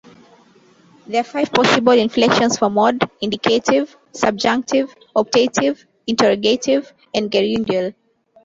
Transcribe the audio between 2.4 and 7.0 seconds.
for mode: indicative, subjunctive, optative, interrogative,